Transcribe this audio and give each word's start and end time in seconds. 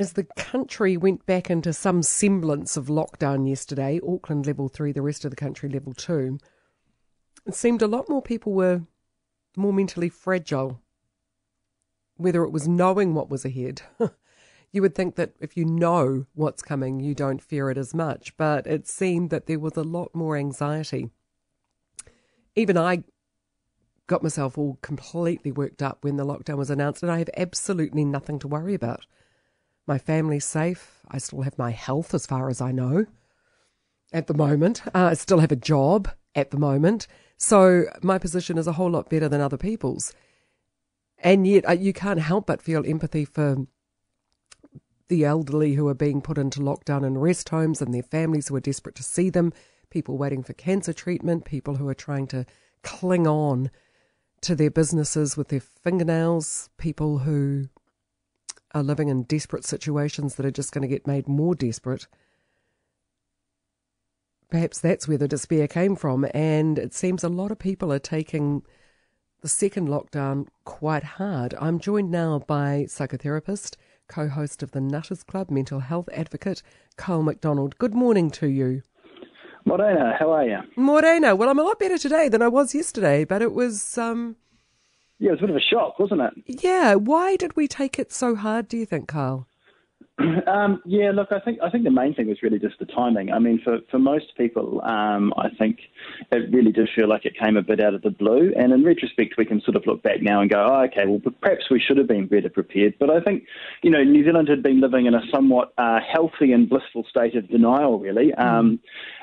As 0.00 0.14
the 0.14 0.24
country 0.24 0.96
went 0.96 1.26
back 1.26 1.50
into 1.50 1.74
some 1.74 2.02
semblance 2.02 2.78
of 2.78 2.86
lockdown 2.86 3.46
yesterday, 3.46 4.00
Auckland 4.02 4.46
level 4.46 4.66
three, 4.70 4.92
the 4.92 5.02
rest 5.02 5.26
of 5.26 5.30
the 5.30 5.36
country 5.36 5.68
level 5.68 5.92
two, 5.92 6.38
it 7.44 7.54
seemed 7.54 7.82
a 7.82 7.86
lot 7.86 8.08
more 8.08 8.22
people 8.22 8.54
were 8.54 8.80
more 9.58 9.74
mentally 9.74 10.08
fragile. 10.08 10.80
Whether 12.16 12.44
it 12.44 12.50
was 12.50 12.66
knowing 12.66 13.12
what 13.12 13.28
was 13.28 13.44
ahead, 13.44 13.82
you 14.72 14.80
would 14.80 14.94
think 14.94 15.16
that 15.16 15.34
if 15.38 15.54
you 15.54 15.66
know 15.66 16.24
what's 16.32 16.62
coming, 16.62 17.00
you 17.00 17.14
don't 17.14 17.42
fear 17.42 17.70
it 17.70 17.76
as 17.76 17.92
much. 17.92 18.34
But 18.38 18.66
it 18.66 18.88
seemed 18.88 19.28
that 19.28 19.44
there 19.44 19.60
was 19.60 19.76
a 19.76 19.82
lot 19.82 20.14
more 20.14 20.34
anxiety. 20.34 21.10
Even 22.56 22.78
I 22.78 23.04
got 24.06 24.22
myself 24.22 24.56
all 24.56 24.78
completely 24.80 25.52
worked 25.52 25.82
up 25.82 26.04
when 26.04 26.16
the 26.16 26.24
lockdown 26.24 26.56
was 26.56 26.70
announced, 26.70 27.02
and 27.02 27.12
I 27.12 27.18
have 27.18 27.28
absolutely 27.36 28.06
nothing 28.06 28.38
to 28.38 28.48
worry 28.48 28.72
about. 28.72 29.04
My 29.90 29.98
family's 29.98 30.44
safe. 30.44 31.00
I 31.10 31.18
still 31.18 31.42
have 31.42 31.58
my 31.58 31.72
health 31.72 32.14
as 32.14 32.24
far 32.24 32.48
as 32.48 32.60
I 32.60 32.70
know 32.70 33.06
at 34.12 34.28
the 34.28 34.34
moment. 34.34 34.82
Uh, 34.86 35.06
I 35.06 35.14
still 35.14 35.40
have 35.40 35.50
a 35.50 35.56
job 35.56 36.08
at 36.36 36.52
the 36.52 36.58
moment. 36.58 37.08
So 37.36 37.86
my 38.00 38.16
position 38.16 38.56
is 38.56 38.68
a 38.68 38.74
whole 38.74 38.92
lot 38.92 39.10
better 39.10 39.28
than 39.28 39.40
other 39.40 39.56
people's. 39.56 40.14
And 41.18 41.44
yet 41.44 41.68
uh, 41.68 41.72
you 41.72 41.92
can't 41.92 42.20
help 42.20 42.46
but 42.46 42.62
feel 42.62 42.86
empathy 42.86 43.24
for 43.24 43.66
the 45.08 45.24
elderly 45.24 45.74
who 45.74 45.88
are 45.88 45.94
being 45.94 46.20
put 46.20 46.38
into 46.38 46.60
lockdown 46.60 47.04
and 47.04 47.20
rest 47.20 47.48
homes 47.48 47.82
and 47.82 47.92
their 47.92 48.04
families 48.04 48.46
who 48.46 48.54
are 48.54 48.60
desperate 48.60 48.94
to 48.94 49.02
see 49.02 49.28
them, 49.28 49.52
people 49.90 50.16
waiting 50.16 50.44
for 50.44 50.52
cancer 50.52 50.92
treatment, 50.92 51.44
people 51.44 51.74
who 51.74 51.88
are 51.88 51.94
trying 51.94 52.28
to 52.28 52.46
cling 52.84 53.26
on 53.26 53.72
to 54.42 54.54
their 54.54 54.70
businesses 54.70 55.36
with 55.36 55.48
their 55.48 55.58
fingernails, 55.58 56.70
people 56.78 57.18
who 57.18 57.66
are 58.74 58.82
living 58.82 59.08
in 59.08 59.24
desperate 59.24 59.64
situations 59.64 60.34
that 60.34 60.46
are 60.46 60.50
just 60.50 60.72
going 60.72 60.82
to 60.82 60.88
get 60.88 61.06
made 61.06 61.28
more 61.28 61.54
desperate. 61.54 62.06
Perhaps 64.50 64.80
that's 64.80 65.06
where 65.06 65.18
the 65.18 65.28
despair 65.28 65.68
came 65.68 65.94
from, 65.94 66.26
and 66.34 66.78
it 66.78 66.92
seems 66.92 67.22
a 67.22 67.28
lot 67.28 67.52
of 67.52 67.58
people 67.58 67.92
are 67.92 68.00
taking 68.00 68.62
the 69.42 69.48
second 69.48 69.88
lockdown 69.88 70.48
quite 70.64 71.04
hard. 71.04 71.54
I'm 71.60 71.78
joined 71.78 72.10
now 72.10 72.40
by 72.46 72.86
psychotherapist, 72.88 73.76
co 74.08 74.28
host 74.28 74.62
of 74.62 74.72
the 74.72 74.80
Nutters 74.80 75.22
Club, 75.22 75.50
mental 75.50 75.80
health 75.80 76.08
advocate, 76.12 76.62
Kyle 76.96 77.22
MacDonald. 77.22 77.78
Good 77.78 77.94
morning 77.94 78.30
to 78.32 78.48
you. 78.48 78.82
Morena, 79.64 80.16
how 80.18 80.32
are 80.32 80.44
you? 80.44 80.58
Morena, 80.76 81.36
well, 81.36 81.48
I'm 81.48 81.58
a 81.58 81.62
lot 81.62 81.78
better 81.78 81.98
today 81.98 82.28
than 82.28 82.42
I 82.42 82.48
was 82.48 82.74
yesterday, 82.74 83.24
but 83.24 83.42
it 83.42 83.52
was. 83.52 83.96
Um, 83.96 84.36
yeah, 85.20 85.28
it 85.28 85.32
was 85.32 85.40
a 85.40 85.42
bit 85.42 85.50
of 85.50 85.56
a 85.56 85.60
shock, 85.60 85.98
wasn't 85.98 86.22
it? 86.22 86.32
Yeah. 86.64 86.94
Why 86.94 87.36
did 87.36 87.54
we 87.54 87.68
take 87.68 87.98
it 87.98 88.10
so 88.10 88.34
hard, 88.34 88.66
do 88.66 88.76
you 88.76 88.86
think, 88.86 89.06
Kyle? 89.06 89.46
Um, 90.46 90.82
yeah, 90.84 91.12
look, 91.12 91.28
I 91.32 91.40
think 91.40 91.58
I 91.62 91.70
think 91.70 91.84
the 91.84 91.90
main 91.90 92.14
thing 92.14 92.28
was 92.28 92.42
really 92.42 92.58
just 92.58 92.78
the 92.78 92.86
timing. 92.86 93.32
I 93.32 93.38
mean, 93.38 93.60
for 93.62 93.78
for 93.90 93.98
most 93.98 94.36
people, 94.36 94.80
um, 94.82 95.32
I 95.36 95.48
think 95.58 95.78
it 96.32 96.52
really 96.52 96.72
did 96.72 96.88
feel 96.94 97.08
like 97.08 97.24
it 97.24 97.38
came 97.38 97.56
a 97.56 97.62
bit 97.62 97.80
out 97.80 97.94
of 97.94 98.02
the 98.02 98.10
blue. 98.10 98.52
And 98.56 98.72
in 98.72 98.84
retrospect, 98.84 99.34
we 99.38 99.44
can 99.44 99.60
sort 99.60 99.76
of 99.76 99.86
look 99.86 100.02
back 100.02 100.22
now 100.22 100.40
and 100.40 100.50
go, 100.50 100.66
oh, 100.68 100.84
okay, 100.84 101.06
well, 101.06 101.20
perhaps 101.40 101.70
we 101.70 101.80
should 101.80 101.98
have 101.98 102.08
been 102.08 102.26
better 102.26 102.48
prepared. 102.48 102.94
But 102.98 103.10
I 103.10 103.20
think, 103.20 103.44
you 103.82 103.90
know, 103.90 104.02
New 104.02 104.24
Zealand 104.24 104.48
had 104.48 104.62
been 104.62 104.80
living 104.80 105.06
in 105.06 105.14
a 105.14 105.22
somewhat 105.32 105.72
uh, 105.78 106.00
healthy 106.00 106.52
and 106.52 106.68
blissful 106.68 107.04
state 107.08 107.36
of 107.36 107.48
denial, 107.48 107.98
really. 107.98 108.34
Um, 108.34 108.80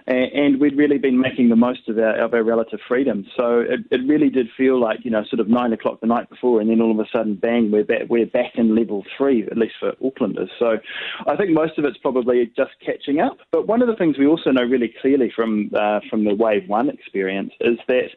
and 0.07 0.59
we'd 0.61 0.77
really 0.77 0.97
been 0.97 1.19
making 1.19 1.49
the 1.49 1.57
most 1.57 1.89
of 1.89 1.97
our, 1.97 2.15
of 2.15 2.33
our 2.33 2.43
relative 2.43 2.79
freedom. 2.87 3.25
So 3.35 3.59
it, 3.59 3.81
it 3.91 4.07
really 4.07 4.29
did 4.29 4.47
feel 4.55 4.79
like, 4.79 4.99
you 5.03 5.11
know, 5.11 5.23
sort 5.25 5.41
of 5.41 5.49
nine 5.49 5.73
o'clock 5.73 5.99
the 5.99 6.07
night 6.07 6.29
before, 6.29 6.61
and 6.61 6.69
then 6.69 6.79
all 6.79 6.91
of 6.91 6.99
a 6.99 7.09
sudden, 7.11 7.35
bang, 7.35 7.71
we're 7.71 7.83
back, 7.83 8.03
we're 8.09 8.25
back 8.25 8.53
in 8.55 8.73
level 8.73 9.03
three, 9.17 9.43
at 9.43 9.57
least 9.57 9.75
for 9.79 9.91
Aucklanders. 10.01 10.49
So 10.59 10.77
I 11.27 11.35
think 11.35 11.51
most 11.51 11.77
of 11.77 11.85
it's 11.85 11.97
probably 11.97 12.51
just 12.55 12.71
catching 12.85 13.19
up. 13.19 13.37
But 13.51 13.67
one 13.67 13.81
of 13.81 13.87
the 13.87 13.95
things 13.95 14.17
we 14.17 14.27
also 14.27 14.51
know 14.51 14.63
really 14.63 14.93
clearly 15.01 15.31
from 15.35 15.71
uh, 15.75 15.99
from 16.09 16.25
the 16.25 16.35
wave 16.35 16.67
one 16.67 16.89
experience 16.89 17.53
is 17.61 17.77
that. 17.87 18.09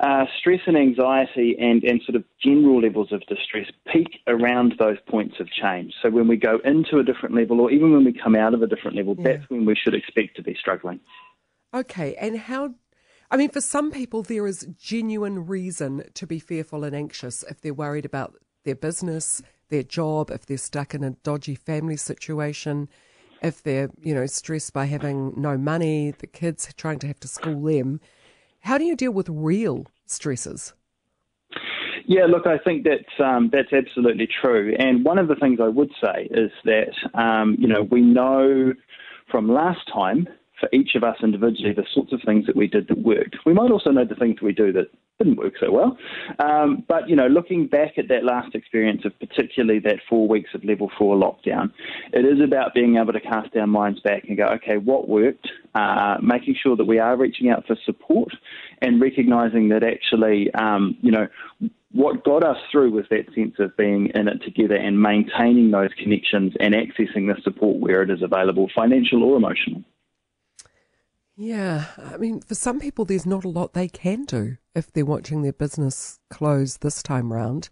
Uh, 0.00 0.24
stress 0.40 0.58
and 0.66 0.76
anxiety 0.76 1.54
and, 1.56 1.84
and 1.84 2.02
sort 2.04 2.16
of 2.16 2.24
general 2.42 2.80
levels 2.80 3.12
of 3.12 3.20
distress 3.28 3.66
peak 3.92 4.08
around 4.26 4.74
those 4.76 4.96
points 5.08 5.36
of 5.38 5.48
change. 5.48 5.94
So 6.02 6.10
when 6.10 6.26
we 6.26 6.36
go 6.36 6.58
into 6.64 6.98
a 6.98 7.04
different 7.04 7.36
level, 7.36 7.60
or 7.60 7.70
even 7.70 7.92
when 7.92 8.04
we 8.04 8.12
come 8.12 8.34
out 8.34 8.54
of 8.54 8.62
a 8.62 8.66
different 8.66 8.96
level, 8.96 9.14
yeah. 9.16 9.36
that's 9.36 9.48
when 9.50 9.64
we 9.64 9.76
should 9.76 9.94
expect 9.94 10.34
to 10.34 10.42
be 10.42 10.56
struggling. 10.58 10.98
Okay, 11.72 12.16
and 12.16 12.36
how? 12.36 12.74
I 13.30 13.36
mean, 13.36 13.50
for 13.50 13.60
some 13.60 13.92
people, 13.92 14.22
there 14.22 14.48
is 14.48 14.66
genuine 14.80 15.46
reason 15.46 16.04
to 16.14 16.26
be 16.26 16.40
fearful 16.40 16.82
and 16.82 16.94
anxious 16.94 17.44
if 17.44 17.60
they're 17.60 17.72
worried 17.72 18.04
about 18.04 18.34
their 18.64 18.74
business, 18.74 19.42
their 19.68 19.82
job, 19.82 20.30
if 20.30 20.46
they're 20.46 20.56
stuck 20.56 20.94
in 20.94 21.04
a 21.04 21.10
dodgy 21.10 21.54
family 21.54 21.96
situation, 21.96 22.88
if 23.42 23.62
they're, 23.62 23.90
you 24.00 24.14
know, 24.14 24.26
stressed 24.26 24.72
by 24.72 24.86
having 24.86 25.34
no 25.36 25.58
money, 25.58 26.12
the 26.12 26.26
kids 26.26 26.72
trying 26.76 26.98
to 27.00 27.06
have 27.06 27.20
to 27.20 27.28
school 27.28 27.62
them. 27.62 28.00
How 28.60 28.78
do 28.78 28.84
you 28.84 28.96
deal 28.96 29.12
with 29.12 29.28
real 29.28 29.86
stresses? 30.06 30.72
Yeah, 32.06 32.26
look, 32.26 32.46
I 32.46 32.58
think 32.58 32.84
that's 32.84 33.20
um, 33.20 33.50
that's 33.52 33.72
absolutely 33.72 34.28
true. 34.40 34.74
And 34.78 35.04
one 35.04 35.18
of 35.18 35.28
the 35.28 35.36
things 35.36 35.58
I 35.62 35.68
would 35.68 35.90
say 36.02 36.28
is 36.30 36.50
that 36.64 36.92
um, 37.18 37.56
you 37.58 37.66
know 37.66 37.82
we 37.82 38.00
know 38.00 38.72
from 39.30 39.48
last 39.48 39.80
time 39.92 40.28
for 40.60 40.68
each 40.72 40.94
of 40.94 41.04
us 41.04 41.16
individually 41.22 41.72
the 41.72 41.86
sorts 41.92 42.12
of 42.12 42.20
things 42.24 42.46
that 42.46 42.56
we 42.56 42.66
did 42.66 42.88
that 42.88 42.98
worked. 42.98 43.36
We 43.44 43.52
might 43.52 43.70
also 43.70 43.90
know 43.90 44.04
the 44.04 44.14
things 44.14 44.40
we 44.40 44.52
do 44.52 44.72
that 44.72 44.88
didn't 45.18 45.36
work 45.36 45.54
so 45.60 45.70
well. 45.70 45.96
Um, 46.38 46.84
but, 46.88 47.08
you 47.08 47.16
know, 47.16 47.26
looking 47.26 47.66
back 47.66 47.98
at 47.98 48.08
that 48.08 48.24
last 48.24 48.54
experience 48.54 49.04
of 49.04 49.18
particularly 49.18 49.78
that 49.80 50.00
four 50.08 50.26
weeks 50.26 50.50
of 50.54 50.64
level 50.64 50.90
four 50.98 51.16
lockdown, 51.16 51.72
it 52.12 52.24
is 52.24 52.40
about 52.42 52.74
being 52.74 52.96
able 52.96 53.12
to 53.12 53.20
cast 53.20 53.54
our 53.56 53.66
minds 53.66 54.00
back 54.00 54.24
and 54.28 54.36
go, 54.36 54.46
okay, 54.46 54.76
what 54.76 55.08
worked? 55.08 55.48
Uh, 55.74 56.16
making 56.22 56.56
sure 56.60 56.76
that 56.76 56.84
we 56.84 56.98
are 56.98 57.16
reaching 57.16 57.48
out 57.48 57.66
for 57.66 57.76
support 57.84 58.32
and 58.80 59.00
recognizing 59.00 59.68
that 59.68 59.82
actually, 59.82 60.52
um, 60.54 60.96
you 61.00 61.10
know, 61.10 61.28
what 61.92 62.24
got 62.24 62.42
us 62.42 62.58
through 62.72 62.90
was 62.90 63.04
that 63.10 63.32
sense 63.34 63.54
of 63.60 63.76
being 63.76 64.10
in 64.16 64.26
it 64.26 64.42
together 64.42 64.74
and 64.74 65.00
maintaining 65.00 65.70
those 65.70 65.90
connections 65.96 66.52
and 66.58 66.74
accessing 66.74 67.32
the 67.32 67.40
support 67.42 67.76
where 67.76 68.02
it 68.02 68.10
is 68.10 68.20
available, 68.20 68.68
financial 68.74 69.22
or 69.22 69.36
emotional. 69.36 69.84
Yeah, 71.36 71.86
I 71.98 72.16
mean, 72.16 72.40
for 72.40 72.54
some 72.54 72.78
people, 72.78 73.04
there's 73.04 73.26
not 73.26 73.44
a 73.44 73.48
lot 73.48 73.72
they 73.72 73.88
can 73.88 74.24
do 74.24 74.56
if 74.74 74.92
they're 74.92 75.04
watching 75.04 75.42
their 75.42 75.52
business 75.52 76.20
close 76.30 76.76
this 76.76 77.02
time 77.02 77.32
round. 77.32 77.70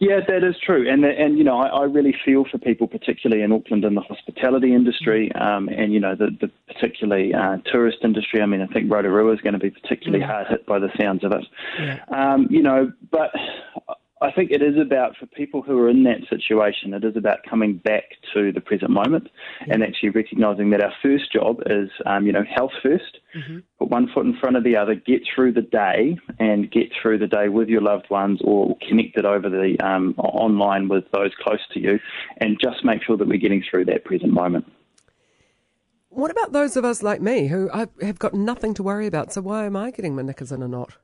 Yeah, 0.00 0.20
that 0.26 0.42
is 0.42 0.54
true, 0.64 0.90
and 0.90 1.04
and 1.04 1.36
you 1.36 1.44
know 1.44 1.58
I, 1.58 1.66
I 1.66 1.84
really 1.84 2.14
feel 2.24 2.46
for 2.50 2.56
people, 2.56 2.88
particularly 2.88 3.42
in 3.42 3.52
Auckland 3.52 3.84
in 3.84 3.94
the 3.94 4.00
hospitality 4.00 4.74
industry, 4.74 5.30
um, 5.34 5.68
and 5.68 5.92
you 5.92 6.00
know 6.00 6.14
the, 6.14 6.30
the 6.40 6.50
particularly 6.72 7.34
uh, 7.34 7.58
tourist 7.70 7.98
industry. 8.02 8.40
I 8.40 8.46
mean, 8.46 8.62
I 8.62 8.66
think 8.68 8.90
Rotorua 8.90 9.34
is 9.34 9.40
going 9.42 9.52
to 9.52 9.58
be 9.58 9.68
particularly 9.68 10.20
yeah. 10.20 10.32
hard 10.32 10.46
hit 10.48 10.64
by 10.64 10.78
the 10.78 10.88
sounds 10.98 11.22
of 11.22 11.32
it. 11.32 11.44
Yeah. 11.78 11.98
Um, 12.08 12.46
you 12.48 12.62
know, 12.62 12.90
but 13.10 13.30
I 14.22 14.30
think 14.30 14.50
it 14.50 14.60
is 14.60 14.76
about, 14.76 15.16
for 15.16 15.24
people 15.24 15.62
who 15.62 15.78
are 15.78 15.88
in 15.88 16.02
that 16.02 16.28
situation, 16.28 16.92
it 16.92 17.04
is 17.04 17.16
about 17.16 17.38
coming 17.48 17.78
back 17.78 18.04
to 18.34 18.52
the 18.52 18.60
present 18.60 18.90
moment 18.90 19.30
yeah. 19.66 19.74
and 19.74 19.82
actually 19.82 20.10
recognising 20.10 20.68
that 20.70 20.82
our 20.82 20.92
first 21.02 21.32
job 21.32 21.62
is, 21.66 21.88
um, 22.04 22.26
you 22.26 22.32
know, 22.32 22.44
health 22.44 22.72
1st 22.84 23.00
mm-hmm. 23.34 23.58
Put 23.78 23.88
one 23.88 24.10
foot 24.12 24.26
in 24.26 24.36
front 24.38 24.56
of 24.56 24.64
the 24.64 24.76
other, 24.76 24.94
get 24.94 25.22
through 25.34 25.52
the 25.52 25.62
day 25.62 26.18
and 26.38 26.70
get 26.70 26.90
through 27.00 27.18
the 27.18 27.26
day 27.26 27.48
with 27.48 27.68
your 27.68 27.80
loved 27.80 28.10
ones 28.10 28.40
or 28.44 28.76
connected 28.86 29.24
over 29.24 29.48
the 29.48 29.78
um, 29.80 30.14
online 30.18 30.88
with 30.88 31.04
those 31.12 31.30
close 31.42 31.60
to 31.72 31.80
you 31.80 31.98
and 32.38 32.58
just 32.60 32.84
make 32.84 33.02
sure 33.02 33.16
that 33.16 33.26
we're 33.26 33.38
getting 33.38 33.64
through 33.70 33.86
that 33.86 34.04
present 34.04 34.32
moment. 34.32 34.70
What 36.10 36.30
about 36.30 36.52
those 36.52 36.76
of 36.76 36.84
us 36.84 37.02
like 37.02 37.22
me 37.22 37.46
who 37.46 37.70
have 38.02 38.18
got 38.18 38.34
nothing 38.34 38.74
to 38.74 38.82
worry 38.82 39.06
about? 39.06 39.32
So 39.32 39.40
why 39.40 39.64
am 39.64 39.76
I 39.76 39.90
getting 39.90 40.14
my 40.14 40.22
knickers 40.22 40.52
in 40.52 40.62
a 40.62 40.68
knot? 40.68 40.98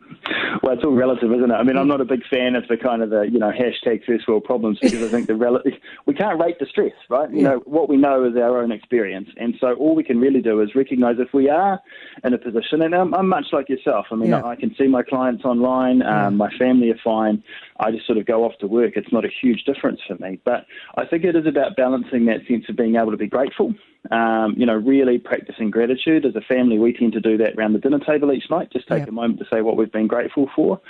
well, 0.62 0.72
it's 0.72 0.84
all 0.84 0.94
relative, 0.94 1.32
isn't 1.32 1.50
it? 1.50 1.54
I 1.54 1.62
mean, 1.62 1.76
I'm 1.76 1.88
not 1.88 2.00
a 2.00 2.04
big 2.04 2.26
fan 2.26 2.54
of 2.54 2.66
the 2.68 2.76
kind 2.76 3.02
of 3.02 3.10
the 3.10 3.22
you 3.22 3.38
know 3.38 3.50
hashtag 3.50 4.04
first 4.04 4.28
world 4.28 4.44
problems 4.44 4.78
because 4.80 5.02
I 5.02 5.08
think 5.08 5.26
the 5.26 5.34
relative 5.34 5.72
we 6.06 6.14
can't 6.14 6.40
rate 6.40 6.58
the 6.58 6.66
stress, 6.66 6.92
right? 7.08 7.30
You 7.30 7.42
know, 7.42 7.62
what 7.66 7.88
we 7.88 7.96
know 7.96 8.24
is 8.24 8.36
our 8.36 8.62
own 8.62 8.72
experience, 8.72 9.28
and 9.36 9.54
so 9.60 9.74
all 9.74 9.94
we 9.94 10.04
can 10.04 10.20
really 10.20 10.40
do 10.40 10.60
is 10.60 10.74
recognise 10.74 11.16
if 11.18 11.32
we 11.32 11.48
are 11.48 11.80
in 12.24 12.34
a 12.34 12.38
position. 12.38 12.82
And 12.82 12.94
I'm, 12.94 13.14
I'm 13.14 13.28
much 13.28 13.46
like 13.52 13.68
yourself. 13.68 14.06
I 14.10 14.16
mean, 14.16 14.30
yeah. 14.30 14.44
I 14.44 14.56
can 14.56 14.74
see 14.76 14.86
my 14.86 15.02
clients 15.02 15.44
online. 15.44 16.02
Um, 16.02 16.36
my 16.36 16.50
family 16.58 16.90
are 16.90 17.00
fine. 17.02 17.42
I 17.78 17.90
just 17.90 18.06
sort 18.06 18.18
of 18.18 18.26
go 18.26 18.44
off 18.44 18.52
to 18.60 18.66
work. 18.66 18.92
It's 18.96 19.12
not 19.12 19.24
a 19.24 19.30
huge 19.40 19.64
difference 19.64 20.00
for 20.06 20.16
me, 20.16 20.40
but 20.44 20.66
I 20.96 21.06
think 21.06 21.24
it 21.24 21.36
is 21.36 21.46
about 21.46 21.76
balancing 21.76 22.26
that 22.26 22.46
sense 22.48 22.64
of 22.68 22.76
being 22.76 22.96
able 22.96 23.10
to 23.10 23.16
be 23.16 23.26
grateful 23.28 23.74
um, 24.10 24.54
you 24.56 24.64
know, 24.64 24.74
really 24.74 25.18
practicing 25.18 25.70
gratitude. 25.70 26.24
As 26.24 26.34
a 26.34 26.40
family, 26.40 26.78
we 26.78 26.92
tend 26.92 27.12
to 27.12 27.20
do 27.20 27.36
that 27.36 27.54
around 27.56 27.74
the 27.74 27.78
dinner 27.78 27.98
table 27.98 28.32
each 28.32 28.50
night. 28.50 28.72
Just 28.72 28.88
take 28.88 29.06
a 29.06 29.12
moment 29.12 29.38
to 29.40 29.46
say 29.52 29.60
what 29.60 29.76
we've 29.76 29.92
been 29.92 30.06
grateful 30.06 30.39
for, 30.54 30.80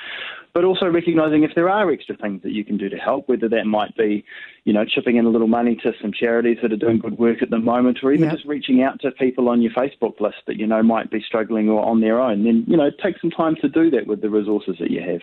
but 0.53 0.65
also 0.65 0.87
recognizing 0.87 1.45
if 1.45 1.53
there 1.55 1.69
are 1.69 1.91
extra 1.91 2.17
things 2.17 2.43
that 2.43 2.53
you 2.53 2.65
can 2.65 2.77
do 2.77 2.89
to 2.89 2.97
help, 2.97 3.29
whether 3.29 3.49
that 3.49 3.67
might 3.67 3.97
be, 3.97 4.25
you 4.65 4.73
know, 4.73 4.85
chipping 4.85 5.17
in 5.17 5.25
a 5.25 5.29
little 5.29 5.47
money 5.47 5.77
to 5.77 5.93
some 6.01 6.13
charities 6.13 6.59
that 6.63 6.73
are 6.73 6.77
doing 6.77 6.99
good 6.99 7.19
work 7.19 7.43
at 7.43 7.51
the 7.51 7.59
moment, 7.59 7.99
or 8.03 8.13
even 8.13 8.31
just 8.31 8.45
reaching 8.45 8.83
out 8.83 9.01
to 9.01 9.11
people 9.13 9.49
on 9.49 9.63
your 9.63 9.73
Facebook 9.73 10.21
list 10.21 10.39
that 10.47 10.57
you 10.57 10.67
know 10.67 10.83
might 10.83 11.11
be 11.11 11.23
struggling 11.23 11.69
or 11.69 11.85
on 11.85 12.01
their 12.01 12.21
own. 12.21 12.45
Then 12.45 12.65
you 12.67 12.77
know, 12.77 12.91
take 13.03 13.19
some 13.21 13.31
time 13.31 13.57
to 13.63 13.69
do 13.69 13.91
that 13.91 14.07
with 14.07 14.21
the 14.21 14.31
resources 14.31 14.77
that 14.81 14.91
you 14.91 15.01
have. 15.01 15.21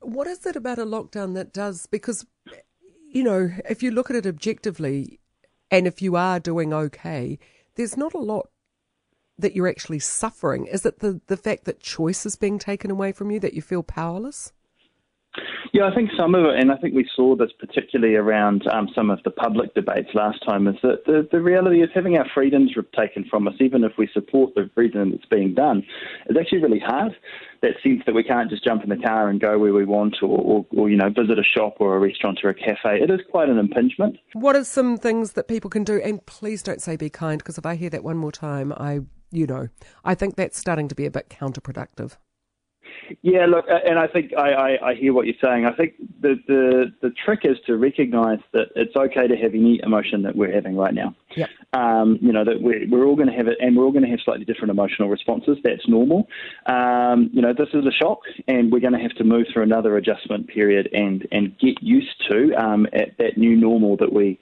What 0.00 0.26
is 0.26 0.46
it 0.46 0.56
about 0.56 0.78
a 0.78 0.84
lockdown 0.84 1.34
that 1.34 1.52
does 1.52 1.86
because 1.86 2.26
you 3.10 3.22
know, 3.22 3.50
if 3.68 3.82
you 3.82 3.90
look 3.90 4.10
at 4.10 4.16
it 4.16 4.26
objectively, 4.26 5.20
and 5.70 5.86
if 5.86 6.02
you 6.02 6.16
are 6.16 6.38
doing 6.38 6.72
okay, 6.72 7.38
there's 7.74 7.96
not 7.96 8.14
a 8.14 8.18
lot 8.18 8.50
that 9.38 9.54
you're 9.54 9.68
actually 9.68 9.98
suffering. 9.98 10.66
Is 10.66 10.86
it 10.86 11.00
the, 11.00 11.20
the 11.26 11.36
fact 11.36 11.64
that 11.64 11.80
choice 11.80 12.24
is 12.24 12.36
being 12.36 12.58
taken 12.58 12.90
away 12.90 13.12
from 13.12 13.30
you 13.30 13.40
that 13.40 13.54
you 13.54 13.62
feel 13.62 13.82
powerless? 13.82 14.52
Yeah, 15.74 15.90
I 15.90 15.94
think 15.94 16.08
some 16.16 16.34
of 16.34 16.46
it, 16.46 16.58
and 16.58 16.72
I 16.72 16.76
think 16.76 16.94
we 16.94 17.06
saw 17.14 17.36
this 17.36 17.50
particularly 17.58 18.14
around 18.14 18.66
um, 18.68 18.88
some 18.94 19.10
of 19.10 19.22
the 19.24 19.30
public 19.30 19.74
debates 19.74 20.08
last 20.14 20.42
time, 20.48 20.66
is 20.66 20.76
that 20.82 21.04
the, 21.04 21.28
the 21.30 21.42
reality 21.42 21.82
is 21.82 21.90
having 21.94 22.16
our 22.16 22.26
freedoms 22.32 22.72
taken 22.98 23.26
from 23.28 23.46
us, 23.46 23.52
even 23.60 23.84
if 23.84 23.92
we 23.98 24.08
support 24.14 24.54
the 24.54 24.70
freedom 24.74 25.10
that's 25.10 25.26
being 25.26 25.52
done, 25.52 25.84
is 26.30 26.36
actually 26.40 26.62
really 26.62 26.78
hard. 26.78 27.14
That 27.60 27.72
sense 27.82 28.02
that 28.06 28.14
we 28.14 28.24
can't 28.24 28.48
just 28.48 28.64
jump 28.64 28.84
in 28.84 28.88
the 28.88 28.96
car 28.96 29.28
and 29.28 29.38
go 29.38 29.58
where 29.58 29.74
we 29.74 29.84
want 29.84 30.16
or, 30.22 30.38
or, 30.38 30.66
or, 30.70 30.88
you 30.88 30.96
know, 30.96 31.10
visit 31.10 31.38
a 31.38 31.44
shop 31.44 31.76
or 31.80 31.96
a 31.96 31.98
restaurant 31.98 32.40
or 32.42 32.48
a 32.48 32.54
cafe. 32.54 33.02
It 33.02 33.10
is 33.10 33.20
quite 33.30 33.50
an 33.50 33.58
impingement. 33.58 34.16
What 34.32 34.56
are 34.56 34.64
some 34.64 34.96
things 34.96 35.32
that 35.32 35.48
people 35.48 35.68
can 35.68 35.84
do? 35.84 36.00
And 36.02 36.24
please 36.24 36.62
don't 36.62 36.80
say 36.80 36.96
be 36.96 37.10
kind, 37.10 37.38
because 37.38 37.58
if 37.58 37.66
I 37.66 37.74
hear 37.74 37.90
that 37.90 38.04
one 38.04 38.16
more 38.16 38.32
time, 38.32 38.72
I, 38.72 39.00
you 39.30 39.46
know, 39.46 39.68
I 40.04 40.14
think 40.14 40.36
that's 40.36 40.58
starting 40.58 40.88
to 40.88 40.94
be 40.94 41.06
a 41.06 41.10
bit 41.10 41.28
counterproductive. 41.28 42.16
Yeah, 43.22 43.46
look, 43.46 43.66
and 43.68 43.98
I 43.98 44.06
think 44.06 44.32
I, 44.36 44.52
I, 44.52 44.90
I, 44.90 44.94
hear 44.94 45.12
what 45.12 45.26
you're 45.26 45.36
saying. 45.42 45.64
I 45.64 45.72
think 45.72 45.94
the, 46.20 46.36
the, 46.46 46.92
the 47.02 47.10
trick 47.10 47.40
is 47.44 47.56
to 47.66 47.76
recognise 47.76 48.40
that 48.52 48.68
it's 48.74 48.96
okay 48.96 49.26
to 49.26 49.36
have 49.36 49.54
any 49.54 49.80
emotion 49.82 50.22
that 50.22 50.36
we're 50.36 50.52
having 50.52 50.76
right 50.76 50.94
now. 50.94 51.14
Yep. 51.36 51.50
Um, 51.72 52.18
you 52.22 52.32
know 52.32 52.44
that 52.44 52.62
we're, 52.62 52.88
we're 52.88 53.04
all 53.04 53.16
going 53.16 53.28
to 53.28 53.34
have 53.34 53.48
it, 53.48 53.58
and 53.60 53.76
we're 53.76 53.84
all 53.84 53.92
going 53.92 54.04
to 54.04 54.10
have 54.10 54.20
slightly 54.24 54.44
different 54.44 54.70
emotional 54.70 55.08
responses. 55.08 55.58
That's 55.62 55.86
normal. 55.88 56.28
Um, 56.66 57.30
you 57.32 57.42
know, 57.42 57.52
this 57.52 57.68
is 57.74 57.84
a 57.84 57.90
shock, 57.90 58.20
and 58.48 58.72
we're 58.72 58.80
going 58.80 58.94
to 58.94 58.98
have 58.98 59.14
to 59.16 59.24
move 59.24 59.46
through 59.52 59.64
another 59.64 59.96
adjustment 59.96 60.48
period 60.48 60.88
and 60.92 61.26
and 61.32 61.58
get 61.58 61.82
used 61.82 62.14
to 62.30 62.54
um, 62.54 62.86
at 62.92 63.18
that 63.18 63.36
new 63.36 63.56
normal 63.56 63.96
that 63.98 64.12
we 64.12 64.38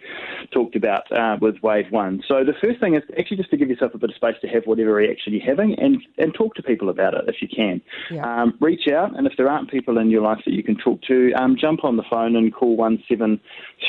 talked 0.52 0.76
about 0.76 1.10
uh, 1.12 1.36
with 1.40 1.56
wave 1.62 1.90
one. 1.90 2.22
So 2.28 2.44
the 2.44 2.54
first 2.62 2.80
thing 2.80 2.94
is 2.94 3.02
actually 3.18 3.38
just 3.38 3.50
to 3.50 3.56
give 3.56 3.68
yourself 3.68 3.94
a 3.94 3.98
bit 3.98 4.10
of 4.10 4.16
space 4.16 4.36
to 4.42 4.48
have 4.48 4.64
whatever 4.66 4.92
reaction 4.92 5.32
you're 5.32 5.44
having, 5.44 5.74
and 5.78 5.98
and 6.18 6.32
talk 6.32 6.54
to 6.54 6.62
people 6.62 6.88
about 6.88 7.14
it 7.14 7.24
if 7.26 7.42
you 7.42 7.48
can. 7.48 7.80
Yeah. 8.10 8.42
Um, 8.44 8.54
reach 8.60 8.88
out, 8.88 9.16
and 9.16 9.26
if 9.26 9.32
there 9.38 9.48
aren't 9.48 9.70
people 9.70 9.96
in 9.96 10.10
your 10.10 10.20
life 10.20 10.40
that 10.44 10.52
you 10.52 10.62
can 10.62 10.76
talk 10.76 11.00
to, 11.02 11.32
um, 11.32 11.56
jump 11.58 11.82
on 11.82 11.96
the 11.96 12.02
phone 12.10 12.36
and 12.36 12.52
call 12.52 12.76
one 12.76 13.02
seven 13.08 13.40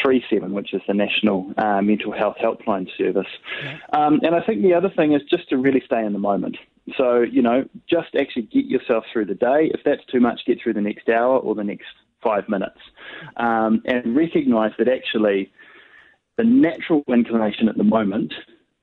three 0.01 0.23
seven, 0.29 0.53
which 0.53 0.73
is 0.73 0.81
the 0.87 0.93
National 0.93 1.53
uh, 1.57 1.81
Mental 1.81 2.13
Health 2.13 2.37
Helpline 2.41 2.87
Service. 2.97 3.27
Yeah. 3.63 3.77
Um, 3.93 4.21
and 4.23 4.33
I 4.33 4.41
think 4.41 4.61
the 4.61 4.73
other 4.73 4.89
thing 4.89 5.13
is 5.13 5.21
just 5.29 5.49
to 5.49 5.57
really 5.57 5.83
stay 5.85 6.05
in 6.05 6.13
the 6.13 6.19
moment. 6.19 6.57
So, 6.97 7.21
you 7.21 7.41
know, 7.41 7.65
just 7.89 8.15
actually 8.17 8.43
get 8.43 8.65
yourself 8.65 9.03
through 9.11 9.25
the 9.25 9.35
day. 9.35 9.71
If 9.73 9.81
that's 9.83 10.05
too 10.05 10.19
much, 10.19 10.41
get 10.45 10.61
through 10.61 10.75
the 10.75 10.81
next 10.81 11.09
hour 11.09 11.37
or 11.37 11.55
the 11.55 11.63
next 11.63 11.87
five 12.23 12.47
minutes. 12.47 12.79
Um, 13.37 13.81
and 13.85 14.15
recognize 14.15 14.71
that 14.77 14.87
actually 14.87 15.51
the 16.37 16.43
natural 16.43 17.03
inclination 17.07 17.67
at 17.67 17.77
the 17.77 17.83
moment 17.83 18.33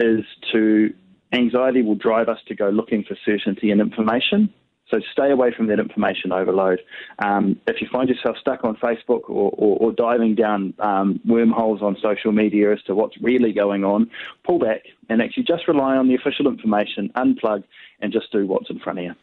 is 0.00 0.24
to 0.52 0.92
anxiety 1.32 1.82
will 1.82 1.94
drive 1.94 2.28
us 2.28 2.38
to 2.48 2.54
go 2.54 2.68
looking 2.68 3.04
for 3.04 3.16
certainty 3.24 3.70
and 3.70 3.80
information. 3.80 4.52
So 4.92 5.00
stay 5.10 5.30
away 5.30 5.54
from 5.56 5.68
that 5.68 5.80
information 5.80 6.32
overload. 6.32 6.80
Um, 7.24 7.58
if 7.66 7.80
you 7.80 7.88
find 7.90 8.10
yourself 8.10 8.36
stuck 8.38 8.62
on 8.62 8.76
Facebook 8.76 9.22
or, 9.30 9.50
or, 9.56 9.78
or 9.78 9.92
diving 9.92 10.34
down 10.34 10.74
um, 10.80 11.18
wormholes 11.26 11.80
on 11.80 11.96
social 12.02 12.30
media 12.30 12.74
as 12.74 12.82
to 12.82 12.94
what's 12.94 13.16
really 13.22 13.54
going 13.54 13.84
on, 13.84 14.10
pull 14.44 14.58
back 14.58 14.82
and 15.08 15.22
actually 15.22 15.44
just 15.44 15.66
rely 15.66 15.96
on 15.96 16.08
the 16.08 16.14
official 16.14 16.46
information, 16.46 17.10
unplug, 17.16 17.64
and 18.00 18.12
just 18.12 18.30
do 18.32 18.46
what's 18.46 18.68
in 18.68 18.78
front 18.80 18.98
of 18.98 19.04
you. 19.06 19.14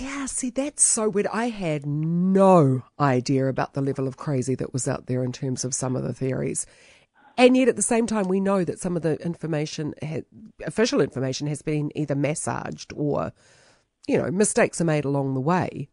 Yeah, 0.00 0.24
see, 0.24 0.48
that's 0.48 0.82
so 0.82 1.10
weird. 1.10 1.26
I 1.28 1.50
had 1.50 1.84
no 1.84 2.82
idea 2.98 3.46
about 3.46 3.74
the 3.74 3.82
level 3.82 4.08
of 4.08 4.16
crazy 4.16 4.54
that 4.54 4.72
was 4.72 4.88
out 4.88 5.06
there 5.06 5.22
in 5.22 5.32
terms 5.32 5.64
of 5.64 5.74
some 5.74 5.96
of 5.96 6.02
the 6.02 6.14
theories. 6.14 6.64
And 7.36 7.56
yet, 7.56 7.68
at 7.68 7.76
the 7.76 7.82
same 7.82 8.06
time, 8.06 8.26
we 8.26 8.40
know 8.40 8.64
that 8.64 8.80
some 8.80 8.96
of 8.96 9.02
the 9.02 9.14
information, 9.24 9.94
official 10.66 11.00
information, 11.00 11.46
has 11.46 11.62
been 11.62 11.92
either 11.94 12.14
massaged 12.14 12.92
or 12.96 13.32
you 14.08 14.18
know, 14.18 14.30
mistakes 14.30 14.80
are 14.80 14.84
made 14.84 15.04
along 15.04 15.34
the 15.34 15.40
way. 15.40 15.90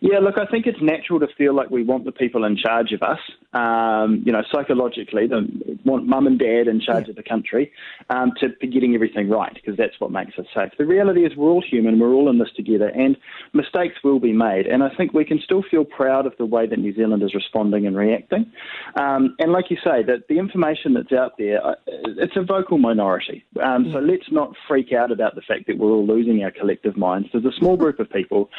Yeah, 0.00 0.18
look, 0.18 0.38
I 0.38 0.46
think 0.46 0.66
it's 0.66 0.80
natural 0.82 1.20
to 1.20 1.28
feel 1.38 1.54
like 1.54 1.70
we 1.70 1.82
want 1.82 2.04
the 2.04 2.12
people 2.12 2.44
in 2.44 2.56
charge 2.56 2.92
of 2.92 3.02
us. 3.02 3.18
Um, 3.52 4.22
you 4.26 4.32
know, 4.32 4.42
psychologically, 4.52 5.26
the, 5.26 5.78
want 5.84 6.06
mum 6.06 6.26
and 6.26 6.38
dad 6.38 6.68
in 6.68 6.80
charge 6.80 7.04
yeah. 7.04 7.10
of 7.10 7.16
the 7.16 7.22
country 7.22 7.72
um, 8.10 8.32
to 8.40 8.50
be 8.60 8.66
getting 8.66 8.94
everything 8.94 9.30
right 9.30 9.54
because 9.54 9.76
that's 9.76 9.98
what 9.98 10.10
makes 10.10 10.38
us 10.38 10.46
safe. 10.54 10.72
The 10.78 10.84
reality 10.84 11.24
is 11.24 11.36
we're 11.36 11.50
all 11.50 11.62
human, 11.62 11.98
we're 11.98 12.12
all 12.12 12.28
in 12.28 12.38
this 12.38 12.50
together, 12.54 12.88
and 12.88 13.16
mistakes 13.52 13.94
will 14.04 14.20
be 14.20 14.32
made. 14.32 14.66
And 14.66 14.82
I 14.82 14.94
think 14.94 15.14
we 15.14 15.24
can 15.24 15.40
still 15.42 15.62
feel 15.70 15.84
proud 15.84 16.26
of 16.26 16.34
the 16.38 16.46
way 16.46 16.66
that 16.66 16.78
New 16.78 16.94
Zealand 16.94 17.22
is 17.22 17.34
responding 17.34 17.86
and 17.86 17.96
reacting. 17.96 18.52
Um, 18.96 19.34
and 19.38 19.52
like 19.52 19.70
you 19.70 19.78
say, 19.82 20.02
that 20.02 20.28
the 20.28 20.38
information 20.38 20.94
that's 20.94 21.12
out 21.12 21.38
there, 21.38 21.64
uh, 21.66 21.74
it's 21.86 22.36
a 22.36 22.42
vocal 22.42 22.78
minority. 22.78 23.44
Um. 23.62 23.90
So 23.92 24.00
let's 24.00 24.30
not 24.30 24.52
freak 24.68 24.92
out 24.92 25.10
about 25.10 25.36
the 25.36 25.40
fact 25.40 25.68
that 25.68 25.78
we're 25.78 25.90
all 25.90 26.06
losing 26.06 26.42
our 26.42 26.50
collective 26.50 26.96
minds. 26.96 27.28
There's 27.32 27.44
a 27.44 27.56
small 27.58 27.76
group 27.76 28.00
of 28.00 28.10
people 28.10 28.50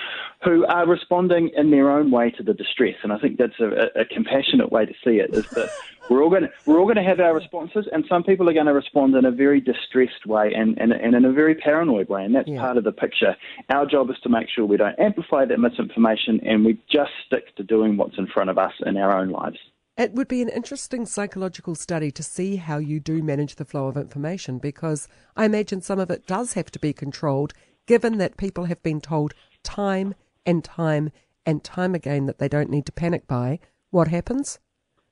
who 0.43 0.65
are 0.65 0.87
responding 0.87 1.26
in 1.31 1.71
their 1.71 1.91
own 1.91 2.11
way 2.11 2.31
to 2.31 2.43
the 2.43 2.53
distress, 2.53 2.95
and 3.03 3.11
I 3.11 3.19
think 3.19 3.37
that's 3.37 3.59
a, 3.59 3.99
a 3.99 4.05
compassionate 4.05 4.71
way 4.71 4.85
to 4.85 4.93
see 5.03 5.17
it. 5.19 5.33
Is 5.33 5.47
that 5.49 5.69
we're 6.09 6.23
all 6.23 6.29
going 6.29 6.43
to 6.43 6.49
we're 6.65 6.79
all 6.79 6.85
going 6.85 6.97
to 6.97 7.03
have 7.03 7.19
our 7.19 7.33
responses, 7.33 7.87
and 7.91 8.05
some 8.07 8.23
people 8.23 8.49
are 8.49 8.53
going 8.53 8.65
to 8.65 8.73
respond 8.73 9.15
in 9.15 9.25
a 9.25 9.31
very 9.31 9.61
distressed 9.61 10.25
way 10.25 10.53
and, 10.53 10.77
and, 10.77 10.91
and 10.91 11.15
in 11.15 11.25
a 11.25 11.31
very 11.31 11.55
paranoid 11.55 12.09
way, 12.09 12.23
and 12.23 12.35
that's 12.35 12.47
yeah. 12.47 12.59
part 12.59 12.77
of 12.77 12.83
the 12.83 12.91
picture. 12.91 13.35
Our 13.69 13.85
job 13.85 14.09
is 14.09 14.17
to 14.23 14.29
make 14.29 14.47
sure 14.53 14.65
we 14.65 14.77
don't 14.77 14.99
amplify 14.99 15.45
that 15.45 15.59
misinformation, 15.59 16.39
and 16.45 16.65
we 16.65 16.79
just 16.91 17.11
stick 17.25 17.55
to 17.55 17.63
doing 17.63 17.97
what's 17.97 18.17
in 18.17 18.27
front 18.27 18.49
of 18.49 18.57
us 18.57 18.73
in 18.85 18.97
our 18.97 19.17
own 19.17 19.29
lives. 19.29 19.57
It 19.97 20.13
would 20.13 20.27
be 20.27 20.43
an 20.43 20.49
interesting 20.49 21.07
psychological 21.07 21.73
study 21.73 22.11
to 22.11 22.21
see 22.21 22.57
how 22.57 22.77
you 22.77 22.99
do 22.99 23.23
manage 23.23 23.55
the 23.55 23.65
flow 23.65 23.87
of 23.87 23.97
information 23.97 24.59
because 24.59 25.07
I 25.35 25.45
imagine 25.45 25.81
some 25.81 25.99
of 25.99 26.11
it 26.11 26.27
does 26.27 26.53
have 26.53 26.69
to 26.71 26.79
be 26.79 26.93
controlled, 26.93 27.53
given 27.87 28.19
that 28.19 28.37
people 28.37 28.65
have 28.65 28.83
been 28.83 29.01
told 29.01 29.33
time 29.63 30.13
and 30.47 30.63
time 30.63 31.11
and 31.45 31.63
time 31.63 31.93
again 31.93 32.25
that 32.25 32.39
they 32.39 32.47
don't 32.47 32.71
need 32.71 32.87
to 32.87 32.91
panic 32.91 33.27
buy. 33.27 33.59
What 33.91 34.07
happens? 34.07 34.59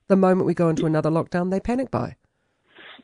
The 0.08 0.16
moment 0.16 0.46
we 0.46 0.54
go 0.54 0.68
into 0.68 0.86
another 0.86 1.10
lockdown, 1.10 1.50
they 1.50 1.60
panic 1.60 1.90
buy. 1.90 2.16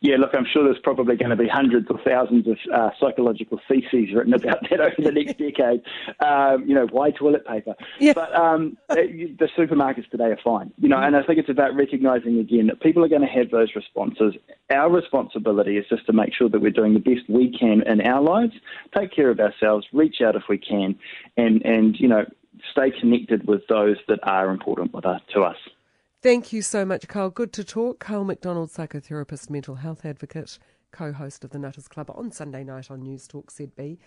Yeah, 0.02 0.16
look, 0.16 0.30
I'm 0.34 0.44
sure 0.44 0.64
there's 0.64 0.82
probably 0.82 1.16
going 1.16 1.30
to 1.30 1.36
be 1.36 1.46
hundreds 1.46 1.86
or 1.88 1.98
thousands 2.04 2.48
of 2.48 2.58
uh, 2.74 2.90
psychological 2.98 3.60
theses 3.68 4.12
written 4.12 4.34
about 4.34 4.58
that 4.68 4.80
over 4.80 4.96
the 4.98 5.12
next 5.12 5.38
decade. 5.38 5.80
Um, 6.18 6.64
you 6.66 6.74
know, 6.74 6.86
why 6.90 7.12
toilet 7.12 7.46
paper? 7.46 7.74
Yeah. 8.00 8.12
But 8.12 8.34
um, 8.34 8.76
the 8.88 9.48
supermarkets 9.56 10.10
today 10.10 10.24
are 10.24 10.38
fine. 10.42 10.72
You 10.78 10.88
know, 10.88 10.98
and 10.98 11.16
I 11.16 11.22
think 11.22 11.38
it's 11.38 11.48
about 11.48 11.76
recognising 11.76 12.40
again 12.40 12.66
that 12.66 12.80
people 12.80 13.04
are 13.04 13.08
going 13.08 13.22
to 13.22 13.28
have 13.28 13.50
those 13.50 13.76
responses. 13.76 14.34
Our 14.70 14.90
responsibility 14.90 15.76
is 15.78 15.86
just 15.88 16.04
to 16.06 16.12
make 16.12 16.34
sure 16.34 16.48
that 16.48 16.60
we're 16.60 16.70
doing 16.70 16.94
the 16.94 17.00
best 17.00 17.28
we 17.28 17.56
can 17.56 17.82
in 17.82 18.00
our 18.00 18.20
lives, 18.20 18.54
take 18.96 19.12
care 19.12 19.30
of 19.30 19.38
ourselves, 19.38 19.86
reach 19.92 20.20
out 20.20 20.34
if 20.34 20.42
we 20.48 20.58
can, 20.58 20.98
and 21.36 21.64
and 21.64 21.98
you 22.00 22.08
know, 22.08 22.26
stay 22.72 22.90
connected 22.90 23.46
with 23.46 23.66
those 23.68 23.98
that 24.08 24.18
are 24.24 24.50
important 24.50 24.92
with 24.92 25.06
us, 25.06 25.20
to 25.32 25.42
us. 25.42 25.56
Thank 26.22 26.52
you 26.52 26.62
so 26.62 26.84
much, 26.84 27.08
Carl. 27.08 27.30
Good 27.30 27.52
to 27.54 27.64
talk. 27.64 27.98
Carl 27.98 28.22
MacDonald, 28.22 28.70
psychotherapist, 28.70 29.50
mental 29.50 29.74
health 29.74 30.04
advocate, 30.04 30.56
co 30.92 31.12
host 31.12 31.42
of 31.42 31.50
the 31.50 31.58
Nutters 31.58 31.88
Club 31.88 32.12
on 32.14 32.30
Sunday 32.30 32.62
night 32.62 32.92
on 32.92 33.02
Newstalk 33.02 33.46
ZB. 33.46 33.98